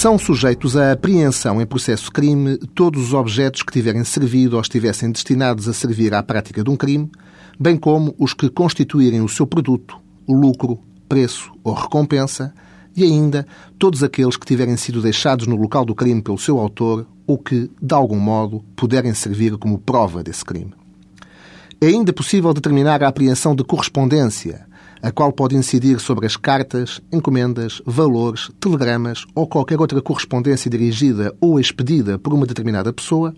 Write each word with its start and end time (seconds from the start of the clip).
São 0.00 0.16
sujeitos 0.16 0.76
à 0.76 0.92
apreensão 0.92 1.60
em 1.60 1.66
processo 1.66 2.12
crime 2.12 2.56
todos 2.72 3.08
os 3.08 3.14
objetos 3.14 3.64
que 3.64 3.72
tiverem 3.72 4.04
servido 4.04 4.54
ou 4.54 4.62
estivessem 4.62 5.10
destinados 5.10 5.66
a 5.66 5.72
servir 5.72 6.14
à 6.14 6.22
prática 6.22 6.62
de 6.62 6.70
um 6.70 6.76
crime, 6.76 7.10
bem 7.58 7.76
como 7.76 8.14
os 8.16 8.32
que 8.32 8.48
constituírem 8.48 9.20
o 9.22 9.28
seu 9.28 9.44
produto, 9.44 9.98
o 10.24 10.32
lucro, 10.32 10.78
preço 11.08 11.50
ou 11.64 11.74
recompensa, 11.74 12.54
e 12.94 13.02
ainda 13.02 13.44
todos 13.76 14.04
aqueles 14.04 14.36
que 14.36 14.46
tiverem 14.46 14.76
sido 14.76 15.02
deixados 15.02 15.48
no 15.48 15.56
local 15.56 15.84
do 15.84 15.96
crime 15.96 16.22
pelo 16.22 16.38
seu 16.38 16.60
autor 16.60 17.04
ou 17.26 17.36
que, 17.36 17.68
de 17.82 17.92
algum 17.92 18.20
modo, 18.20 18.62
puderem 18.76 19.12
servir 19.14 19.56
como 19.56 19.80
prova 19.80 20.22
desse 20.22 20.44
crime. 20.44 20.74
É 21.80 21.88
ainda 21.88 22.12
possível 22.12 22.54
determinar 22.54 23.02
a 23.02 23.08
apreensão 23.08 23.52
de 23.52 23.64
correspondência, 23.64 24.64
a 25.02 25.10
qual 25.10 25.32
pode 25.32 25.56
incidir 25.56 26.00
sobre 26.00 26.26
as 26.26 26.36
cartas, 26.36 27.00
encomendas, 27.12 27.80
valores, 27.86 28.50
telegramas 28.60 29.24
ou 29.34 29.46
qualquer 29.46 29.80
outra 29.80 30.02
correspondência 30.02 30.70
dirigida 30.70 31.34
ou 31.40 31.58
expedida 31.58 32.18
por 32.18 32.34
uma 32.34 32.46
determinada 32.46 32.92
pessoa, 32.92 33.34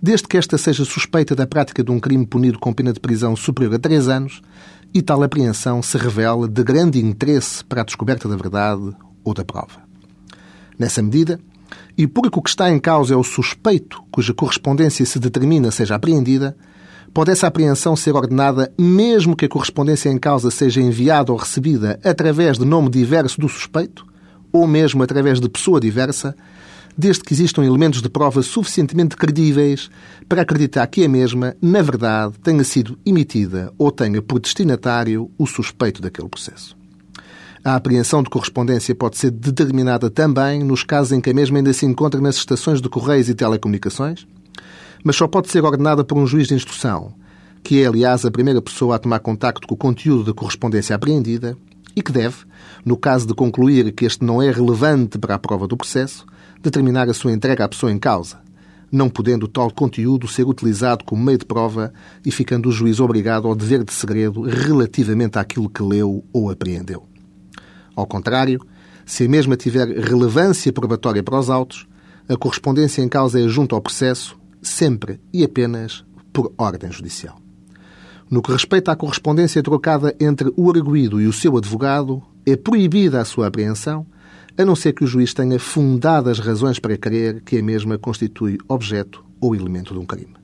desde 0.00 0.28
que 0.28 0.36
esta 0.36 0.58
seja 0.58 0.84
suspeita 0.84 1.34
da 1.34 1.46
prática 1.46 1.82
de 1.82 1.90
um 1.90 1.98
crime 1.98 2.26
punido 2.26 2.58
com 2.58 2.72
pena 2.72 2.92
de 2.92 3.00
prisão 3.00 3.34
superior 3.34 3.74
a 3.74 3.78
três 3.78 4.08
anos 4.08 4.42
e 4.94 5.02
tal 5.02 5.22
apreensão 5.22 5.82
se 5.82 5.98
revela 5.98 6.48
de 6.48 6.62
grande 6.62 7.00
interesse 7.00 7.64
para 7.64 7.82
a 7.82 7.84
descoberta 7.84 8.28
da 8.28 8.36
verdade 8.36 8.94
ou 9.24 9.34
da 9.34 9.44
prova. 9.44 9.84
Nessa 10.78 11.02
medida, 11.02 11.40
e 11.98 12.06
porque 12.06 12.38
o 12.38 12.42
que 12.42 12.50
está 12.50 12.70
em 12.70 12.78
causa 12.78 13.14
é 13.14 13.16
o 13.16 13.24
suspeito 13.24 14.02
cuja 14.10 14.34
correspondência 14.34 15.04
se 15.04 15.18
determina 15.18 15.70
seja 15.70 15.94
apreendida, 15.94 16.56
pode 17.16 17.30
essa 17.30 17.46
apreensão 17.46 17.96
ser 17.96 18.14
ordenada 18.14 18.70
mesmo 18.78 19.34
que 19.34 19.46
a 19.46 19.48
correspondência 19.48 20.10
em 20.10 20.18
causa 20.18 20.50
seja 20.50 20.82
enviada 20.82 21.32
ou 21.32 21.38
recebida 21.38 21.98
através 22.04 22.58
de 22.58 22.66
nome 22.66 22.90
diverso 22.90 23.40
do 23.40 23.48
suspeito, 23.48 24.04
ou 24.52 24.66
mesmo 24.66 25.02
através 25.02 25.40
de 25.40 25.48
pessoa 25.48 25.80
diversa, 25.80 26.36
desde 26.94 27.22
que 27.22 27.32
existam 27.32 27.64
elementos 27.64 28.02
de 28.02 28.10
prova 28.10 28.42
suficientemente 28.42 29.16
credíveis 29.16 29.88
para 30.28 30.42
acreditar 30.42 30.86
que 30.88 31.06
a 31.06 31.08
mesma, 31.08 31.56
na 31.62 31.80
verdade, 31.80 32.34
tenha 32.42 32.62
sido 32.62 32.98
emitida 33.06 33.72
ou 33.78 33.90
tenha 33.90 34.20
por 34.20 34.38
destinatário 34.38 35.30
o 35.38 35.46
suspeito 35.46 36.02
daquele 36.02 36.28
processo. 36.28 36.76
A 37.64 37.76
apreensão 37.76 38.22
de 38.22 38.28
correspondência 38.28 38.94
pode 38.94 39.16
ser 39.16 39.30
determinada 39.30 40.10
também 40.10 40.62
nos 40.62 40.84
casos 40.84 41.12
em 41.12 41.20
que 41.22 41.30
a 41.30 41.34
mesma 41.34 41.56
ainda 41.56 41.72
se 41.72 41.86
encontra 41.86 42.20
nas 42.20 42.36
estações 42.36 42.82
de 42.82 42.90
correios 42.90 43.30
e 43.30 43.34
telecomunicações, 43.34 44.26
mas 45.02 45.16
só 45.16 45.26
pode 45.26 45.50
ser 45.50 45.64
ordenada 45.64 46.04
por 46.04 46.18
um 46.18 46.26
juiz 46.26 46.48
de 46.48 46.54
instrução, 46.54 47.14
que 47.62 47.82
é, 47.82 47.86
aliás, 47.86 48.24
a 48.24 48.30
primeira 48.30 48.62
pessoa 48.62 48.96
a 48.96 48.98
tomar 48.98 49.18
contacto 49.20 49.66
com 49.66 49.74
o 49.74 49.78
conteúdo 49.78 50.24
da 50.24 50.32
correspondência 50.32 50.94
apreendida 50.94 51.56
e 51.96 52.02
que 52.02 52.12
deve, 52.12 52.36
no 52.84 52.96
caso 52.96 53.26
de 53.26 53.34
concluir 53.34 53.90
que 53.92 54.04
este 54.04 54.24
não 54.24 54.42
é 54.42 54.50
relevante 54.50 55.18
para 55.18 55.34
a 55.34 55.38
prova 55.38 55.66
do 55.66 55.76
processo, 55.76 56.24
determinar 56.62 57.08
a 57.08 57.14
sua 57.14 57.32
entrega 57.32 57.64
à 57.64 57.68
pessoa 57.68 57.90
em 57.90 57.98
causa, 57.98 58.38
não 58.92 59.08
podendo 59.08 59.48
tal 59.48 59.70
conteúdo 59.70 60.28
ser 60.28 60.46
utilizado 60.46 61.04
como 61.04 61.24
meio 61.24 61.38
de 61.38 61.44
prova 61.44 61.92
e 62.24 62.30
ficando 62.30 62.68
o 62.68 62.72
juiz 62.72 63.00
obrigado 63.00 63.48
ao 63.48 63.54
dever 63.54 63.82
de 63.82 63.92
segredo 63.92 64.42
relativamente 64.42 65.38
àquilo 65.38 65.68
que 65.68 65.82
leu 65.82 66.24
ou 66.32 66.50
apreendeu. 66.50 67.04
Ao 67.94 68.06
contrário, 68.06 68.60
se 69.04 69.24
a 69.24 69.28
mesma 69.28 69.56
tiver 69.56 69.88
relevância 69.88 70.72
probatória 70.72 71.22
para 71.22 71.38
os 71.38 71.48
autos, 71.48 71.86
a 72.28 72.36
correspondência 72.36 73.02
em 73.02 73.08
causa 73.08 73.40
é 73.40 73.48
junto 73.48 73.74
ao 73.74 73.80
processo, 73.80 74.36
sempre 74.68 75.20
e 75.32 75.44
apenas 75.44 76.04
por 76.32 76.52
ordem 76.58 76.90
judicial. 76.90 77.40
No 78.30 78.42
que 78.42 78.52
respeita 78.52 78.92
à 78.92 78.96
correspondência 78.96 79.62
trocada 79.62 80.14
entre 80.18 80.52
o 80.56 80.70
arguído 80.70 81.20
e 81.20 81.26
o 81.26 81.32
seu 81.32 81.56
advogado, 81.56 82.22
é 82.44 82.56
proibida 82.56 83.20
a 83.20 83.24
sua 83.24 83.46
apreensão, 83.46 84.06
a 84.58 84.64
não 84.64 84.74
ser 84.74 84.92
que 84.92 85.04
o 85.04 85.06
juiz 85.06 85.32
tenha 85.32 85.58
fundadas 85.58 86.38
razões 86.38 86.78
para 86.78 86.96
crer 86.96 87.42
que 87.42 87.58
a 87.58 87.62
mesma 87.62 87.98
constitui 87.98 88.58
objeto 88.68 89.24
ou 89.40 89.54
elemento 89.54 89.94
de 89.94 90.00
um 90.00 90.06
crime. 90.06 90.34